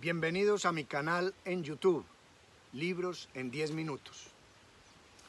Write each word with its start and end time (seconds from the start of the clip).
Bienvenidos 0.00 0.64
a 0.64 0.72
mi 0.72 0.84
canal 0.84 1.34
en 1.44 1.62
YouTube, 1.62 2.06
Libros 2.72 3.28
en 3.34 3.50
10 3.50 3.72
Minutos. 3.72 4.28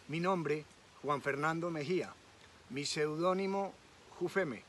Mi 0.08 0.22
nombre, 0.22 0.64
Juan 1.02 1.22
Fernando 1.22 1.70
Mejía, 1.70 2.14
mi 2.70 2.86
seudónimo, 2.86 3.74
Jufeme. 4.18 4.64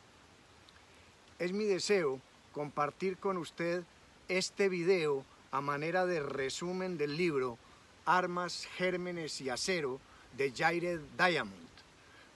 Es 1.39 1.53
mi 1.53 1.67
deseo 1.67 2.21
compartir 2.51 3.17
con 3.19 3.37
usted 3.37 3.85
este 4.27 4.69
video 4.69 5.25
a 5.53 5.61
manera 5.61 6.05
de 6.05 6.19
resumen 6.19 6.99
del 6.99 7.17
libro 7.17 7.57
Armas, 8.05 8.67
Gérmenes 8.77 9.41
y 9.41 9.51
Acero 9.51 10.01
de 10.37 10.51
Jared 10.51 10.99
Diamond, 11.17 11.69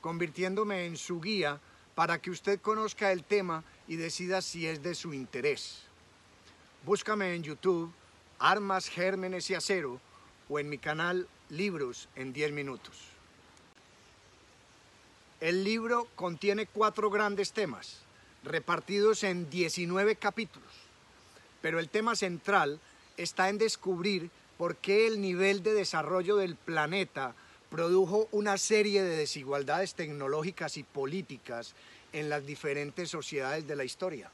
convirtiéndome 0.01 0.87
en 0.87 0.97
su 0.97 1.21
guía 1.21 1.61
para 1.97 2.21
que 2.23 2.31
usted 2.31 2.61
conozca 2.61 3.11
el 3.11 3.25
tema 3.25 3.65
y 3.89 3.97
decida 3.97 4.41
si 4.41 4.69
es 4.69 4.85
de 4.85 4.95
su 4.95 5.13
interés. 5.13 5.86
Búscame 6.87 7.35
en 7.35 7.43
YouTube 7.43 7.93
Armas, 8.39 8.89
Gérmenes 8.89 9.51
y 9.51 9.57
Acero 9.57 10.01
o 10.49 10.61
en 10.61 10.69
mi 10.69 10.79
canal 10.79 11.27
Libros 11.51 12.09
en 12.15 12.33
10 12.33 12.53
minutos. 12.53 12.97
El 15.41 15.65
libro 15.65 16.07
contiene 16.15 16.67
cuatro 16.67 17.11
grandes 17.11 17.51
temas, 17.51 18.03
repartidos 18.45 19.25
en 19.25 19.51
19 19.51 20.15
capítulos, 20.15 20.71
pero 21.61 21.81
el 21.81 21.89
tema 21.89 22.15
central 22.15 22.79
está 23.17 23.49
en 23.49 23.59
descubrir 23.59 24.31
por 24.57 24.77
qué 24.77 25.09
el 25.09 25.21
nivel 25.21 25.65
de 25.65 25.75
desarrollo 25.75 26.37
del 26.37 26.55
planeta 26.55 27.35
produjo 27.69 28.29
una 28.31 28.59
serie 28.59 29.03
de 29.03 29.17
desigualdades 29.17 29.97
tecnológicas 29.97 30.77
y 30.77 30.85
políticas 30.85 31.75
en 32.13 32.29
las 32.29 32.47
diferentes 32.47 33.11
sociedades 33.11 33.67
de 33.67 33.75
la 33.75 33.83
historia. 33.83 34.31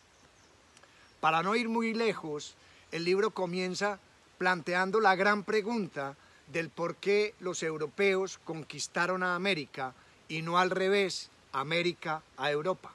Para 1.23 1.45
no 1.45 1.55
ir 1.55 1.69
muy 1.69 1.95
lejos, 1.95 2.57
el 2.91 3.05
libro 3.05 3.31
comienza 3.31 4.01
planteando 4.39 4.99
la 4.99 5.15
gran 5.15 5.45
pregunta 5.45 6.17
del 6.49 6.69
por 6.69 6.97
qué 6.97 7.37
los 7.39 7.63
europeos 7.63 8.41
conquistaron 8.43 9.23
a 9.23 9.37
América 9.37 9.95
y 10.27 10.43
no 10.43 10.59
al 10.59 10.71
revés, 10.71 11.31
América 11.53 12.25
a 12.37 12.51
Europa. 12.51 12.93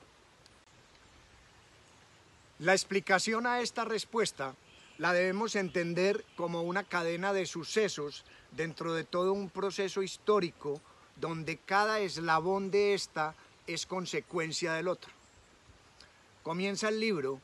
La 2.59 2.73
explicación 2.73 3.47
a 3.47 3.61
esta 3.61 3.85
respuesta 3.85 4.55
la 4.97 5.13
debemos 5.13 5.55
entender 5.55 6.25
como 6.35 6.63
una 6.63 6.83
cadena 6.83 7.31
de 7.31 7.45
sucesos 7.45 8.25
dentro 8.51 8.93
de 8.93 9.05
todo 9.05 9.31
un 9.31 9.49
proceso 9.49 10.03
histórico 10.03 10.81
donde 11.15 11.55
cada 11.55 12.01
eslabón 12.01 12.71
de 12.71 12.93
esta 12.93 13.35
es 13.67 13.85
consecuencia 13.85 14.73
del 14.73 14.89
otro. 14.89 15.13
Comienza 16.43 16.89
el 16.89 16.99
libro 16.99 17.39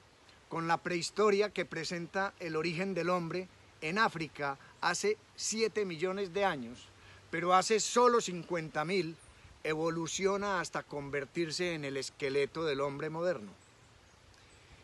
con 0.53 0.67
la 0.67 0.77
prehistoria 0.77 1.49
que 1.49 1.65
presenta 1.65 2.31
el 2.39 2.55
origen 2.55 2.93
del 2.93 3.09
hombre 3.09 3.47
en 3.81 3.97
África 3.97 4.59
hace 4.81 5.17
7 5.35 5.83
millones 5.83 6.31
de 6.31 6.45
años, 6.45 6.89
pero 7.31 7.55
hace 7.55 7.79
solo 7.79 8.21
50 8.21 8.85
mil 8.85 9.15
evoluciona 9.63 10.59
hasta 10.59 10.83
convertirse 10.83 11.73
en 11.73 11.85
el 11.85 11.97
esqueleto 11.97 12.65
del 12.65 12.81
hombre 12.81 13.09
moderno. 13.09 13.49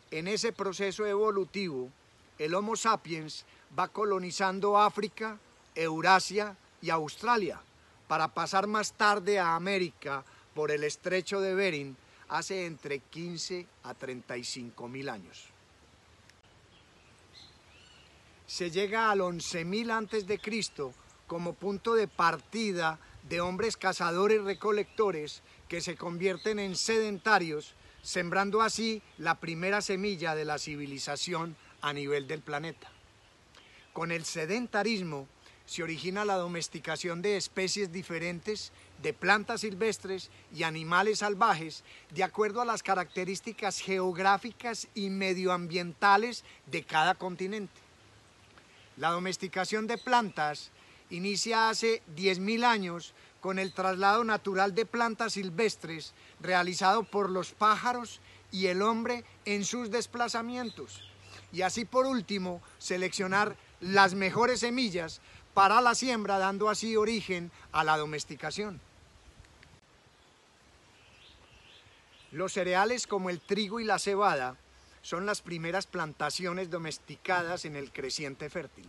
En 0.10 0.28
ese 0.28 0.54
proceso 0.54 1.06
evolutivo, 1.06 1.92
el 2.40 2.56
Homo 2.56 2.76
sapiens 2.76 3.46
va 3.78 3.90
colonizando 3.90 4.76
África, 4.76 5.38
Eurasia 5.76 6.58
y 6.82 6.90
Australia 6.90 7.62
para 8.08 8.30
pasar 8.30 8.66
más 8.66 8.94
tarde 8.94 9.38
a 9.38 9.54
América 9.54 10.26
por 10.56 10.72
el 10.72 10.84
estrecho 10.84 11.40
de 11.42 11.54
Bering 11.54 11.96
hace 12.28 12.66
entre 12.66 13.02
15 13.02 13.68
a 13.84 13.94
35 13.94 14.88
mil 14.88 15.10
años. 15.10 15.59
Se 18.50 18.72
llega 18.72 19.12
al 19.12 19.20
11.000 19.20 19.92
antes 19.92 20.26
de 20.26 20.40
Cristo 20.40 20.92
como 21.28 21.54
punto 21.54 21.94
de 21.94 22.08
partida 22.08 23.00
de 23.30 23.42
hombres 23.42 23.78
cazadores 23.78 24.44
recolectores 24.44 25.44
que 25.68 25.82
se 25.82 25.96
convierten 25.96 26.58
en 26.58 26.76
sedentarios, 26.76 27.76
sembrando 28.02 28.64
así 28.64 29.04
la 29.20 29.36
primera 29.36 29.82
semilla 29.82 30.34
de 30.34 30.46
la 30.46 30.58
civilización 30.58 31.58
a 31.82 31.94
nivel 31.94 32.28
del 32.28 32.42
planeta. 32.42 32.90
Con 33.94 34.12
el 34.12 34.26
sedentarismo 34.26 35.28
se 35.68 35.84
origina 35.84 36.26
la 36.26 36.38
domesticación 36.38 37.22
de 37.22 37.38
especies 37.38 37.92
diferentes 37.92 38.72
de 39.04 39.14
plantas 39.14 39.62
silvestres 39.62 40.32
y 40.56 40.64
animales 40.64 41.20
salvajes 41.20 41.84
de 42.10 42.24
acuerdo 42.24 42.62
a 42.62 42.66
las 42.66 42.82
características 42.82 43.80
geográficas 43.80 44.88
y 44.96 45.12
medioambientales 45.12 46.44
de 46.66 46.82
cada 46.82 47.14
continente. 47.14 47.89
La 49.00 49.12
domesticación 49.12 49.88
de 49.88 49.98
plantas 49.98 50.72
inicia 51.10 51.70
hace 51.70 52.04
10.000 52.18 52.66
años 52.66 53.14
con 53.40 53.58
el 53.58 53.72
traslado 53.74 54.26
natural 54.26 54.76
de 54.76 54.86
plantas 54.86 55.34
silvestres 55.34 56.14
realizado 56.42 57.04
por 57.04 57.30
los 57.30 57.54
pájaros 57.54 58.20
y 58.52 58.68
el 58.68 58.82
hombre 58.82 59.24
en 59.46 59.64
sus 59.64 59.90
desplazamientos. 59.90 61.02
Y 61.54 61.62
así 61.62 61.86
por 61.86 62.06
último, 62.06 62.62
seleccionar 62.78 63.56
las 63.80 64.16
mejores 64.16 64.60
semillas 64.60 65.22
para 65.54 65.80
la 65.80 65.96
siembra, 65.96 66.38
dando 66.38 66.70
así 66.70 66.98
origen 66.98 67.54
a 67.72 67.86
la 67.86 67.96
domesticación. 67.96 68.82
Los 72.34 72.52
cereales 72.52 73.08
como 73.08 73.30
el 73.30 73.40
trigo 73.40 73.80
y 73.80 73.86
la 73.86 73.98
cebada 73.98 74.58
son 75.02 75.26
las 75.26 75.42
primeras 75.42 75.88
plantaciones 75.88 76.70
domesticadas 76.70 77.66
en 77.66 77.76
el 77.76 77.92
creciente 77.92 78.50
fértil. 78.50 78.88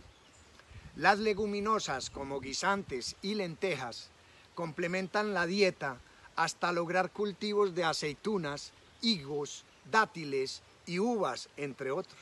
Las 0.95 1.19
leguminosas 1.19 2.09
como 2.09 2.39
guisantes 2.39 3.15
y 3.21 3.35
lentejas 3.35 4.09
complementan 4.55 5.33
la 5.33 5.45
dieta 5.45 5.97
hasta 6.35 6.71
lograr 6.71 7.11
cultivos 7.11 7.75
de 7.75 7.83
aceitunas, 7.83 8.73
higos, 9.01 9.63
dátiles 9.89 10.61
y 10.85 10.99
uvas, 10.99 11.49
entre 11.57 11.91
otros. 11.91 12.19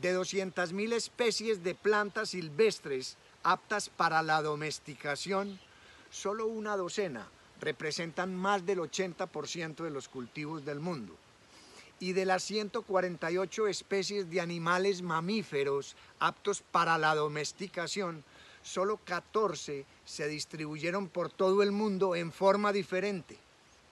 De 0.00 0.16
200.000 0.16 0.92
especies 0.92 1.62
de 1.62 1.74
plantas 1.74 2.30
silvestres 2.30 3.16
aptas 3.42 3.88
para 3.88 4.22
la 4.22 4.42
domesticación, 4.42 5.58
solo 6.10 6.46
una 6.46 6.76
docena 6.76 7.28
representan 7.60 8.34
más 8.34 8.66
del 8.66 8.80
80% 8.80 9.76
de 9.76 9.90
los 9.90 10.08
cultivos 10.08 10.64
del 10.64 10.80
mundo. 10.80 11.16
Y 11.98 12.12
de 12.12 12.26
las 12.26 12.42
148 12.44 13.68
especies 13.68 14.30
de 14.30 14.40
animales 14.40 15.00
mamíferos 15.00 15.96
aptos 16.18 16.60
para 16.60 16.98
la 16.98 17.14
domesticación, 17.14 18.22
solo 18.62 18.98
14 19.04 19.86
se 20.04 20.28
distribuyeron 20.28 21.08
por 21.08 21.30
todo 21.30 21.62
el 21.62 21.72
mundo 21.72 22.14
en 22.14 22.32
forma 22.32 22.72
diferente. 22.72 23.38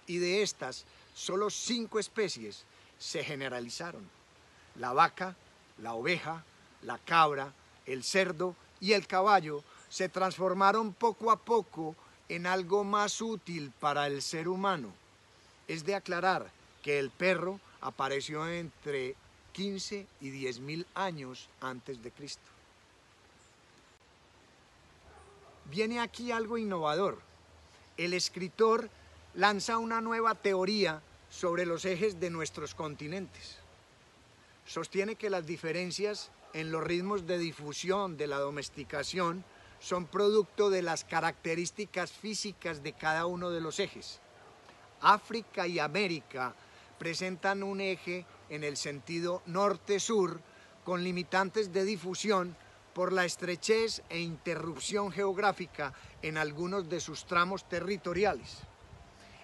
Y 0.06 0.19
de 0.19 0.42
estas, 0.42 0.84
solo 1.15 1.48
5 1.48 1.98
especies 1.98 2.65
se 2.98 3.25
generalizaron. 3.25 4.09
La 4.76 4.92
vaca, 4.92 5.36
la 5.78 5.94
oveja, 5.94 6.44
la 6.82 6.98
cabra, 6.98 7.54
el 7.86 8.04
cerdo 8.04 8.54
y 8.81 8.92
el 8.92 9.06
caballo 9.06 9.62
se 9.88 10.09
transformaron 10.09 10.92
poco 10.92 11.31
a 11.31 11.36
poco 11.36 11.94
en 12.28 12.47
algo 12.47 12.84
más 12.84 13.21
útil 13.21 13.72
para 13.81 14.06
el 14.06 14.21
ser 14.21 14.48
humano. 14.48 14.92
Es 15.69 15.84
de 15.84 15.94
aclarar 15.94 16.50
que 16.82 16.98
el 16.98 17.10
perro 17.10 17.60
apareció 17.84 18.49
entre 18.49 19.15
15 19.53 20.06
y 20.21 20.31
10 20.31 20.61
mil 20.61 20.87
años 20.95 21.49
antes 21.61 22.03
de 22.03 22.11
Cristo. 22.11 22.43
Viene 25.67 26.00
aquí 26.00 26.33
algo 26.33 26.59
innovador. 26.59 27.21
El 27.97 28.15
escritor 28.15 28.91
lanza 29.34 29.78
una 29.78 30.00
nueva 30.00 30.34
teoría 30.34 31.03
sobre 31.31 31.66
los 31.66 31.84
ejes 31.84 32.19
de 32.19 32.31
nuestros 32.31 32.75
continentes. 32.75 33.59
Sostiene 34.66 35.16
que 35.16 35.30
las 35.30 35.47
diferencias 35.47 36.30
en 36.54 36.72
los 36.72 36.83
ritmos 36.83 37.27
de 37.27 37.39
difusión 37.39 38.16
de 38.16 38.27
la 38.27 38.39
domesticación 38.39 39.45
son 39.78 40.07
producto 40.07 40.71
de 40.71 40.80
las 40.80 41.04
características 41.04 42.13
físicas 42.13 42.83
de 42.83 42.95
cada 42.95 43.27
uno 43.27 43.51
de 43.51 43.60
los 43.60 43.78
ejes. 43.78 44.21
África 45.03 45.66
y 45.66 45.78
América 45.78 46.54
presentan 46.98 47.62
un 47.62 47.80
eje 47.80 48.26
en 48.48 48.64
el 48.64 48.76
sentido 48.76 49.42
norte-sur 49.46 50.41
con 50.84 51.02
limitantes 51.02 51.72
de 51.72 51.84
difusión 51.84 52.56
por 52.94 53.12
la 53.12 53.24
estrechez 53.24 54.02
e 54.08 54.20
interrupción 54.20 55.10
geográfica 55.10 55.92
en 56.22 56.38
algunos 56.38 56.88
de 56.88 57.00
sus 57.00 57.26
tramos 57.26 57.68
territoriales. 57.68 58.58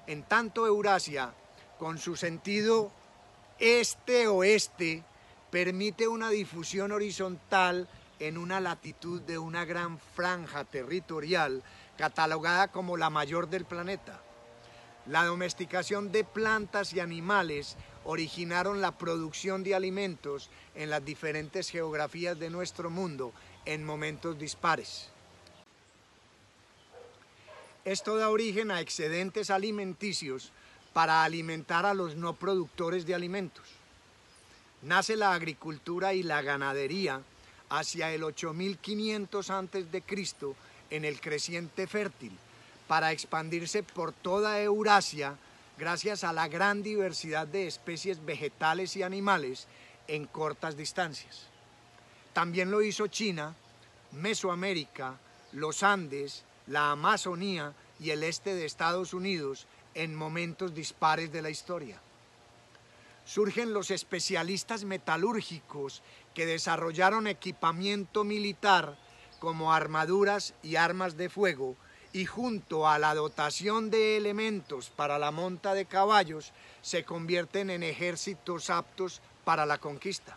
En 0.07 0.23
tanto 0.23 0.67
Eurasia, 0.67 1.35
con 1.79 1.99
su 1.99 2.17
sentido 2.17 2.93
este-oeste, 3.59 5.03
permite 5.51 6.07
una 6.07 6.31
difusión 6.31 6.93
horizontal 6.93 7.89
en 8.21 8.39
una 8.39 8.61
latitud 8.61 9.21
de 9.23 9.39
una 9.39 9.65
gran 9.65 9.99
franja 9.99 10.65
territorial 10.65 11.63
catalogada 11.97 12.69
como 12.69 12.97
la 12.97 13.11
mayor 13.11 13.49
del 13.49 13.65
planeta. 13.65 14.23
La 15.07 15.25
domesticación 15.25 16.13
de 16.13 16.25
plantas 16.25 16.93
y 16.93 17.01
animales 17.01 17.77
originaron 18.05 18.81
la 18.81 18.97
producción 18.97 19.63
de 19.63 19.75
alimentos 19.75 20.51
en 20.75 20.91
las 20.91 21.05
diferentes 21.05 21.71
geografías 21.71 22.39
de 22.39 22.51
nuestro 22.51 22.91
mundo 22.91 23.33
en 23.65 23.85
momentos 23.85 24.39
dispares. 24.39 25.09
Esto 27.85 28.17
da 28.17 28.29
origen 28.29 28.71
a 28.71 28.81
excedentes 28.81 29.51
alimenticios 29.51 30.53
para 30.93 31.25
alimentar 31.25 31.87
a 31.87 31.95
los 31.95 32.17
no 32.17 32.35
productores 32.35 33.07
de 33.07 33.15
alimentos. 33.15 33.65
Nace 34.83 35.17
la 35.17 35.35
agricultura 35.35 36.15
y 36.15 36.23
la 36.23 36.43
ganadería 36.43 37.23
hacia 37.69 38.13
el 38.13 38.25
8500 38.25 39.51
a.C. 39.51 40.03
en 40.91 41.05
el 41.05 41.21
creciente 41.21 41.87
fértil, 41.87 42.33
para 42.91 43.13
expandirse 43.13 43.85
por 43.85 44.11
toda 44.11 44.61
Eurasia 44.61 45.37
gracias 45.79 46.25
a 46.25 46.33
la 46.33 46.49
gran 46.49 46.83
diversidad 46.83 47.47
de 47.47 47.69
especies 47.69 48.25
vegetales 48.25 48.97
y 48.97 49.05
animales 49.05 49.69
en 50.09 50.27
cortas 50.27 50.77
distancias. 50.77 51.47
También 52.33 52.73
lo 52.73 52.83
hizo 52.83 53.07
China, 53.07 53.55
Mesoamérica, 54.11 55.21
los 55.53 55.85
Andes, 55.85 56.43
la 56.67 56.91
Amazonía 56.91 57.75
y 58.01 58.11
el 58.11 58.25
este 58.25 58.57
de 58.57 58.67
Estados 58.67 59.15
Unidos 59.15 59.69
en 59.95 60.17
momentos 60.17 60.75
dispares 60.75 61.31
de 61.31 61.43
la 61.43 61.51
historia. 61.51 62.01
Surgen 63.25 63.73
los 63.73 63.93
especialistas 63.93 64.83
metalúrgicos 64.83 66.03
que 66.35 66.45
desarrollaron 66.45 67.29
equipamiento 67.29 68.25
militar 68.25 68.99
como 69.39 69.73
armaduras 69.73 70.55
y 70.65 70.75
armas 70.75 71.17
de 71.17 71.29
fuego 71.29 71.77
y 72.13 72.27
junto 72.27 72.89
a 72.89 72.99
la 72.99 73.15
dotación 73.15 73.91
de 73.91 74.17
elementos 74.17 74.91
para 74.91 75.19
la 75.19 75.31
monta 75.31 75.75
de 75.75 75.87
caballos 75.87 76.53
se 76.83 77.05
convierten 77.05 77.71
en 77.71 77.83
ejércitos 77.83 78.71
aptos 78.71 79.21
para 79.45 79.67
la 79.67 79.79
conquista. 79.79 80.37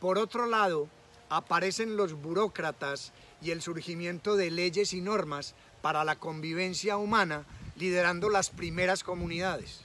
Por 0.00 0.18
otro 0.18 0.46
lado, 0.46 0.88
aparecen 1.28 1.96
los 1.96 2.12
burócratas 2.14 3.12
y 3.40 3.50
el 3.50 3.62
surgimiento 3.62 4.36
de 4.36 4.50
leyes 4.50 4.92
y 4.92 5.00
normas 5.00 5.54
para 5.82 6.04
la 6.04 6.16
convivencia 6.16 6.96
humana 6.96 7.44
liderando 7.76 8.28
las 8.28 8.50
primeras 8.50 9.04
comunidades. 9.04 9.80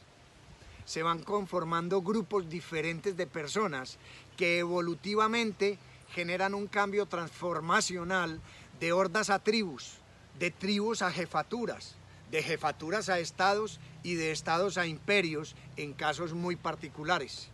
Se 0.85 1.03
van 1.03 1.23
conformando 1.23 2.01
grupos 2.01 2.49
diferentes 2.49 3.15
de 3.15 3.27
personas 3.27 3.97
que 4.37 4.59
evolutivamente 4.59 5.77
generan 6.13 6.53
un 6.53 6.67
cambio 6.67 7.05
transformacional 7.05 8.41
de 8.81 8.93
hordas 8.93 9.29
a 9.29 9.37
tribus, 9.37 9.99
de 10.39 10.49
tribus 10.49 11.03
a 11.03 11.11
jefaturas, 11.11 11.93
de 12.31 12.41
jefaturas 12.41 13.09
a 13.09 13.19
estados 13.19 13.79
y 14.01 14.15
de 14.15 14.31
estados 14.31 14.79
a 14.79 14.87
imperios 14.87 15.55
en 15.77 15.93
casos 15.93 16.33
muy 16.33 16.55
particulares. 16.55 17.49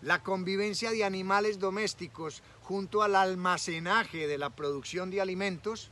La 0.00 0.22
convivencia 0.22 0.90
de 0.90 1.04
animales 1.04 1.58
domésticos 1.58 2.42
junto 2.62 3.02
al 3.02 3.14
almacenaje 3.14 4.26
de 4.26 4.38
la 4.38 4.48
producción 4.48 5.10
de 5.10 5.20
alimentos 5.20 5.90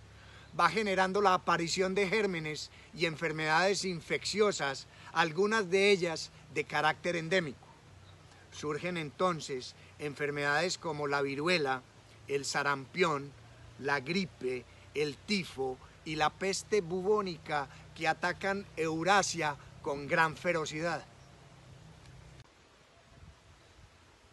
va 0.59 0.71
generando 0.71 1.21
la 1.21 1.35
aparición 1.35 1.95
de 1.95 2.09
gérmenes 2.09 2.71
y 2.95 3.05
enfermedades 3.05 3.85
infecciosas, 3.85 4.87
algunas 5.13 5.69
de 5.69 5.91
ellas 5.91 6.31
de 6.55 6.65
carácter 6.65 7.17
endémico. 7.17 7.69
Surgen 8.53 8.97
entonces 8.97 9.75
enfermedades 9.99 10.79
como 10.79 11.09
la 11.09 11.21
viruela, 11.21 11.83
el 12.27 12.47
sarampión, 12.47 13.33
la 13.81 14.01
gripe, 14.01 14.65
el 14.95 15.17
tifo 15.17 15.79
y 16.05 16.17
la 16.17 16.31
peste 16.31 16.81
bubónica 16.81 17.69
que 17.95 18.09
atacan 18.09 18.67
Eurasia 18.77 19.57
con 19.83 20.07
gran 20.07 20.37
ferocidad. 20.37 21.05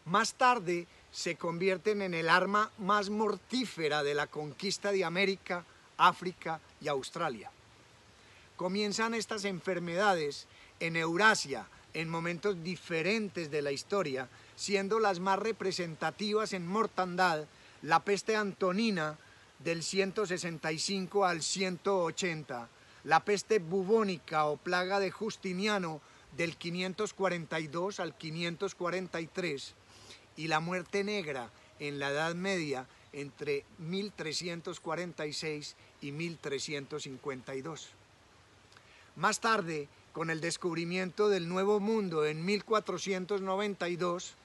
Más 0.05 0.33
tarde 0.33 0.87
se 1.11 1.35
convierten 1.35 2.01
en 2.01 2.13
el 2.13 2.29
arma 2.29 2.71
más 2.79 3.09
mortífera 3.09 4.03
de 4.03 4.15
la 4.15 4.27
conquista 4.27 4.91
de 4.91 5.05
América, 5.05 5.63
África 5.97 6.59
y 6.81 6.87
Australia. 6.87 7.51
Comienzan 8.55 9.13
estas 9.13 9.45
enfermedades 9.45 10.47
en 10.79 10.95
Eurasia 10.95 11.67
en 11.93 12.09
momentos 12.09 12.63
diferentes 12.63 13.51
de 13.51 13.61
la 13.61 13.71
historia, 13.71 14.27
siendo 14.55 14.99
las 14.99 15.19
más 15.19 15.39
representativas 15.39 16.53
en 16.53 16.67
mortandad 16.67 17.45
la 17.83 17.99
peste 17.99 18.35
antonina 18.35 19.17
del 19.63 19.83
165 19.83 21.25
al 21.25 21.41
180, 21.41 22.69
la 23.05 23.23
peste 23.23 23.59
bubónica 23.59 24.45
o 24.45 24.57
plaga 24.57 24.99
de 24.99 25.11
Justiniano 25.11 26.01
del 26.35 26.57
542 26.57 27.99
al 27.99 28.17
543 28.17 29.75
y 30.37 30.47
la 30.47 30.59
muerte 30.59 31.03
negra 31.03 31.49
en 31.79 31.99
la 31.99 32.09
Edad 32.09 32.35
Media 32.35 32.87
entre 33.13 33.65
1346 33.77 35.75
y 36.01 36.11
1352. 36.11 37.89
Más 39.15 39.39
tarde, 39.39 39.87
con 40.11 40.29
el 40.29 40.41
descubrimiento 40.41 41.29
del 41.29 41.47
Nuevo 41.47 41.79
Mundo 41.79 42.25
en 42.25 42.43
1492, 42.43 44.35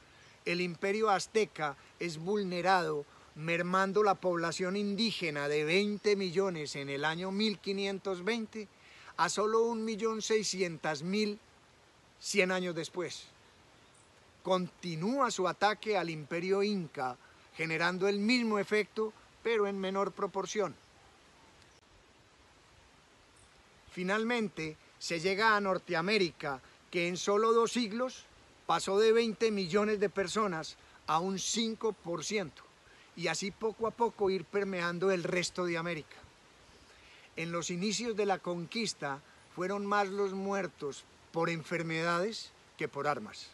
el 0.45 0.61
imperio 0.61 1.11
azteca 1.11 1.77
es 1.99 2.19
vulnerado 2.19 3.05
mermando 3.39 4.03
la 4.03 4.17
población 4.17 4.77
indígena 4.77 5.47
de 5.49 5.65
20 5.65 6.17
millones 6.17 6.75
en 6.75 6.89
el 6.91 7.05
año 7.05 7.31
1520 7.31 8.67
a 9.17 9.29
solo 9.29 9.73
1.600.000 9.75 11.39
100 12.21 12.51
años 12.51 12.75
después. 12.75 13.27
Continúa 14.43 15.31
su 15.31 15.47
ataque 15.47 15.97
al 15.97 16.11
imperio 16.11 16.65
inca, 16.65 17.17
generando 17.57 18.09
el 18.09 18.19
mismo 18.19 18.59
efecto, 18.59 19.13
pero 19.45 19.69
en 19.69 19.79
menor 19.79 20.11
proporción. 20.11 20.75
Finalmente, 23.93 24.77
se 24.99 25.21
llega 25.21 25.55
a 25.55 25.61
Norteamérica, 25.61 26.61
que 26.91 27.07
en 27.07 27.17
solo 27.17 27.53
dos 27.53 27.71
siglos 27.71 28.25
pasó 28.67 28.99
de 28.99 29.13
20 29.13 29.53
millones 29.53 30.01
de 30.01 30.11
personas 30.11 30.77
a 31.07 31.21
un 31.21 31.37
5% 31.37 32.68
y 33.19 33.27
así 33.27 33.51
poco 33.51 33.89
a 33.89 33.91
poco 33.91 34.31
ir 34.31 34.45
permeando 34.45 35.11
el 35.11 35.25
resto 35.25 35.65
de 35.65 35.77
América. 35.77 36.17
En 37.35 37.51
los 37.51 37.69
inicios 37.69 38.17
de 38.17 38.27
la 38.27 38.39
conquista 38.39 39.21
fueron 39.57 39.85
más 39.85 40.07
los 40.07 40.35
muertos 40.35 41.03
por 41.33 41.51
enfermedades 41.51 42.53
que 42.77 42.87
por 42.87 43.09
armas. 43.09 43.49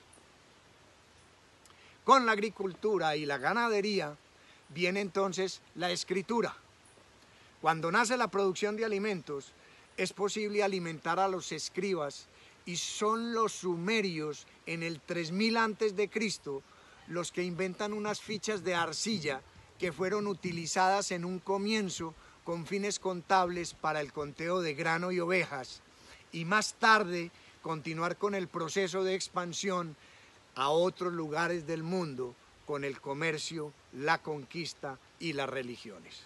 Con 2.04 2.26
la 2.26 2.32
agricultura 2.32 3.16
y 3.16 3.24
la 3.24 3.38
ganadería 3.38 4.18
viene 4.68 5.00
entonces 5.00 5.62
la 5.76 5.90
escritura. 5.90 6.54
Cuando 7.62 7.90
nace 7.90 8.18
la 8.18 8.28
producción 8.28 8.76
de 8.76 8.84
alimentos, 8.84 9.52
es 9.96 10.12
posible 10.12 10.62
alimentar 10.62 11.18
a 11.18 11.28
los 11.28 11.52
escribas 11.52 12.26
y 12.66 12.76
son 12.76 13.32
los 13.32 13.52
sumerios 13.52 14.46
en 14.66 14.82
el 14.82 15.00
3000 15.00 15.56
antes 15.56 15.96
de 15.96 16.10
Cristo 16.10 16.62
los 17.06 17.32
que 17.32 17.42
inventan 17.42 17.94
unas 17.94 18.20
fichas 18.20 18.62
de 18.62 18.74
arcilla 18.74 19.40
que 19.78 19.92
fueron 19.92 20.26
utilizadas 20.26 21.10
en 21.10 21.24
un 21.24 21.38
comienzo 21.38 22.14
con 22.44 22.66
fines 22.66 22.98
contables 22.98 23.74
para 23.74 24.00
el 24.00 24.12
conteo 24.12 24.60
de 24.60 24.74
grano 24.74 25.12
y 25.12 25.20
ovejas 25.20 25.80
y 26.32 26.44
más 26.44 26.74
tarde 26.74 27.30
continuar 27.62 28.16
con 28.16 28.34
el 28.34 28.48
proceso 28.48 29.04
de 29.04 29.14
expansión 29.14 29.96
a 30.54 30.68
otros 30.68 31.12
lugares 31.12 31.66
del 31.66 31.82
mundo 31.82 32.34
con 32.66 32.84
el 32.84 33.00
comercio, 33.00 33.72
la 33.92 34.18
conquista 34.18 34.98
y 35.18 35.32
las 35.32 35.48
religiones. 35.48 36.20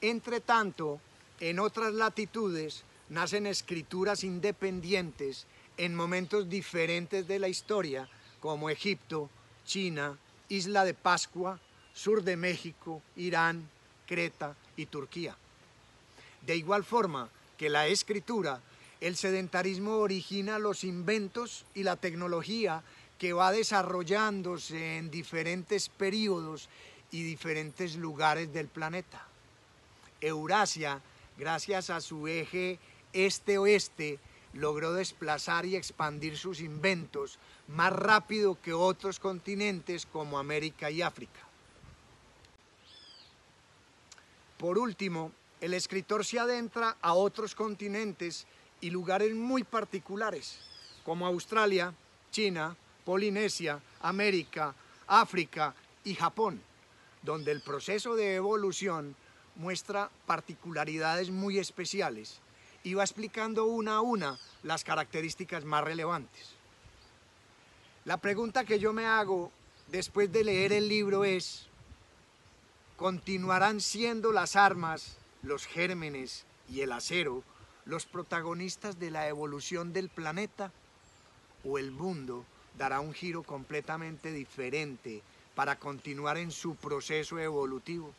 Entre 0.00 0.40
tanto, 0.40 1.00
en 1.40 1.58
otras 1.58 1.92
latitudes 1.92 2.84
nacen 3.08 3.46
escrituras 3.46 4.24
independientes 4.24 5.46
en 5.76 5.94
momentos 5.94 6.48
diferentes 6.48 7.26
de 7.28 7.38
la 7.38 7.48
historia, 7.48 8.08
como 8.40 8.70
Egipto, 8.70 9.28
China, 9.64 10.18
Isla 10.48 10.84
de 10.84 10.94
Pascua, 10.94 11.58
sur 11.92 12.22
de 12.22 12.36
México, 12.36 13.02
Irán, 13.16 13.68
Creta 14.06 14.54
y 14.76 14.86
Turquía. 14.86 15.36
De 16.42 16.56
igual 16.56 16.84
forma 16.84 17.28
que 17.56 17.68
la 17.68 17.86
escritura, 17.86 18.60
el 19.00 19.16
sedentarismo 19.16 19.96
origina 19.96 20.58
los 20.58 20.84
inventos 20.84 21.64
y 21.74 21.82
la 21.82 21.96
tecnología 21.96 22.82
que 23.18 23.32
va 23.32 23.50
desarrollándose 23.50 24.98
en 24.98 25.10
diferentes 25.10 25.88
periodos 25.88 26.68
y 27.10 27.22
diferentes 27.22 27.96
lugares 27.96 28.52
del 28.52 28.68
planeta. 28.68 29.26
Eurasia, 30.20 31.00
gracias 31.38 31.90
a 31.90 32.00
su 32.00 32.28
eje 32.28 32.78
este-oeste, 33.12 34.18
logró 34.56 34.92
desplazar 34.92 35.66
y 35.66 35.76
expandir 35.76 36.36
sus 36.36 36.60
inventos 36.60 37.38
más 37.68 37.92
rápido 37.92 38.60
que 38.60 38.72
otros 38.72 39.18
continentes 39.18 40.06
como 40.06 40.38
América 40.38 40.90
y 40.90 41.02
África. 41.02 41.40
Por 44.58 44.78
último, 44.78 45.32
el 45.60 45.74
escritor 45.74 46.24
se 46.24 46.38
adentra 46.38 46.96
a 47.00 47.14
otros 47.14 47.54
continentes 47.54 48.46
y 48.80 48.90
lugares 48.90 49.34
muy 49.34 49.64
particulares, 49.64 50.58
como 51.04 51.26
Australia, 51.26 51.94
China, 52.30 52.76
Polinesia, 53.04 53.80
América, 54.00 54.74
África 55.06 55.74
y 56.04 56.14
Japón, 56.14 56.60
donde 57.22 57.52
el 57.52 57.62
proceso 57.62 58.14
de 58.14 58.34
evolución 58.34 59.14
muestra 59.56 60.10
particularidades 60.26 61.30
muy 61.30 61.58
especiales 61.58 62.40
y 62.86 62.94
va 62.94 63.02
explicando 63.02 63.64
una 63.64 63.96
a 63.96 64.00
una 64.00 64.38
las 64.62 64.84
características 64.84 65.64
más 65.64 65.82
relevantes. 65.82 66.50
La 68.04 68.18
pregunta 68.18 68.64
que 68.64 68.78
yo 68.78 68.92
me 68.92 69.06
hago 69.06 69.50
después 69.88 70.30
de 70.30 70.44
leer 70.44 70.72
el 70.72 70.88
libro 70.88 71.24
es, 71.24 71.66
¿continuarán 72.96 73.80
siendo 73.80 74.30
las 74.30 74.54
armas, 74.54 75.16
los 75.42 75.66
gérmenes 75.66 76.44
y 76.70 76.82
el 76.82 76.92
acero 76.92 77.42
los 77.86 78.06
protagonistas 78.06 79.00
de 79.00 79.10
la 79.10 79.26
evolución 79.26 79.92
del 79.92 80.08
planeta? 80.08 80.70
¿O 81.64 81.78
el 81.78 81.90
mundo 81.90 82.44
dará 82.78 83.00
un 83.00 83.12
giro 83.12 83.42
completamente 83.42 84.30
diferente 84.30 85.22
para 85.56 85.76
continuar 85.76 86.38
en 86.38 86.52
su 86.52 86.76
proceso 86.76 87.40
evolutivo? 87.40 88.14